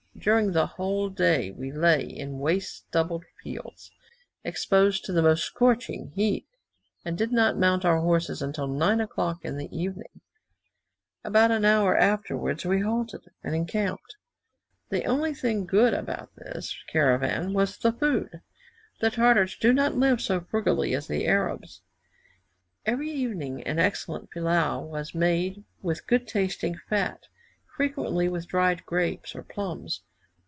[0.19, 3.89] During the whole day we lay in waste stubble fields,
[4.43, 6.45] exposed to the most scorching heat,
[7.03, 10.21] and did not mount our horses until 9 o'clock in the evening;
[11.23, 14.15] about an hour afterwards we halted, and encamped.
[14.89, 18.41] The only thing good about this caravan was the food.
[18.99, 21.81] The Tartars do not live so frugally as the Arabs.
[22.85, 27.23] Every evening an excellent pillau was made with good tasting fat,
[27.75, 30.03] frequently with dried grapes or plums.